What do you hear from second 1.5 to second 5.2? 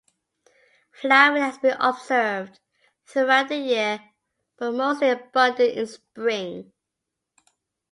been observed throughout the year but mostly